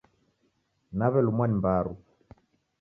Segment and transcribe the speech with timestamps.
[0.97, 1.93] Naw'elumwa ni mbaru.